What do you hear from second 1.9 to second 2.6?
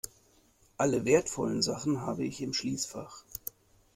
habe ich im